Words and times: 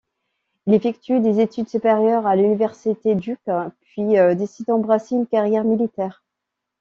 Il 0.65 0.73
effectue 0.73 1.19
des 1.19 1.41
études 1.41 1.69
supérieures 1.69 2.25
à 2.25 2.35
l'université 2.35 3.13
Duke 3.13 3.51
puis 3.81 4.13
décide 4.35 4.65
d'embrasser 4.65 5.13
une 5.13 5.27
carrière 5.27 5.63
militaire. 5.63 6.23